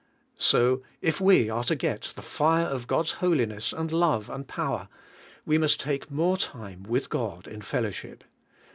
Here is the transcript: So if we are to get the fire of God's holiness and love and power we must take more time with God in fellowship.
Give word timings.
So 0.39 0.81
if 0.99 1.21
we 1.21 1.47
are 1.51 1.63
to 1.65 1.75
get 1.75 2.13
the 2.15 2.23
fire 2.23 2.65
of 2.65 2.87
God's 2.87 3.11
holiness 3.21 3.71
and 3.71 3.91
love 3.91 4.31
and 4.31 4.47
power 4.47 4.89
we 5.45 5.59
must 5.59 5.79
take 5.79 6.09
more 6.09 6.37
time 6.37 6.81
with 6.81 7.07
God 7.07 7.47
in 7.47 7.61
fellowship. 7.61 8.23